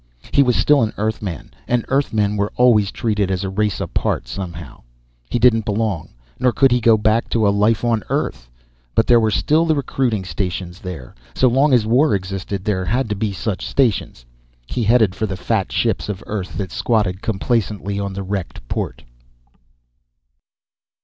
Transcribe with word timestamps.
He 0.33 0.41
was 0.41 0.55
still 0.55 0.81
an 0.81 0.93
Earthman, 0.97 1.51
and 1.67 1.85
Earthmen 1.87 2.35
were 2.35 2.51
always 2.55 2.89
treated 2.89 3.29
as 3.29 3.43
a 3.43 3.51
race 3.51 3.79
apart 3.79 4.27
somehow. 4.27 4.81
He 5.29 5.37
didn't 5.37 5.63
belong. 5.63 6.09
Nor 6.39 6.53
could 6.53 6.71
he 6.71 6.81
go 6.81 6.97
back 6.97 7.29
to 7.29 7.47
a 7.47 7.51
life 7.53 7.85
on 7.85 8.03
Earth. 8.09 8.49
But 8.95 9.05
there 9.05 9.19
were 9.19 9.29
still 9.29 9.63
the 9.67 9.75
recruiting 9.75 10.25
stations 10.25 10.79
there; 10.79 11.13
so 11.35 11.47
long 11.47 11.71
as 11.71 11.85
war 11.85 12.15
existed, 12.15 12.65
there 12.65 12.83
had 12.85 13.09
to 13.09 13.15
be 13.15 13.31
such 13.31 13.63
stations. 13.63 14.25
He 14.65 14.81
headed 14.85 15.13
for 15.13 15.27
the 15.27 15.37
fat 15.37 15.71
ships 15.71 16.09
of 16.09 16.23
Earth 16.25 16.57
that 16.57 16.71
squatted 16.71 17.21
complacently 17.21 17.99
on 17.99 18.13
the 18.13 18.23
wrecked 18.23 18.67
port. 18.67 19.03